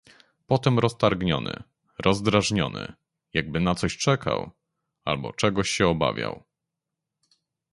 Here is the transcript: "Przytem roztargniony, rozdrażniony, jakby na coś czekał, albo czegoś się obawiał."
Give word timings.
"Przytem 0.47 0.79
roztargniony, 0.79 1.63
rozdrażniony, 1.99 2.93
jakby 3.33 3.59
na 3.59 3.75
coś 3.75 3.97
czekał, 3.97 4.51
albo 5.05 5.33
czegoś 5.33 5.69
się 5.69 5.87
obawiał." 5.87 6.43